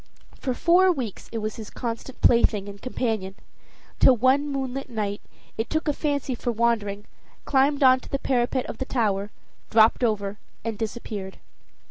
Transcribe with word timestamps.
For 0.39 0.55
four 0.55 0.91
weeks 0.91 1.29
it 1.31 1.37
was 1.37 1.57
his 1.57 1.69
constant 1.69 2.21
plaything 2.21 2.67
and 2.67 2.81
companion, 2.81 3.35
till 3.99 4.17
one 4.17 4.47
moonlight 4.51 4.89
night 4.89 5.21
it 5.59 5.69
took 5.69 5.87
a 5.87 5.93
fancy 5.93 6.33
for 6.33 6.51
wandering, 6.51 7.05
climbed 7.45 7.83
on 7.83 7.99
to 7.99 8.09
the 8.09 8.17
parapet 8.17 8.65
of 8.65 8.79
the 8.79 8.85
tower, 8.85 9.29
dropped 9.69 10.03
over 10.03 10.39
and 10.63 10.75
disappeared. 10.75 11.37